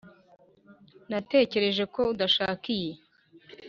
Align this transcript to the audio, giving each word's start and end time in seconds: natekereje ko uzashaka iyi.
natekereje 1.09 1.83
ko 1.93 2.01
uzashaka 2.13 2.65
iyi. 2.77 2.91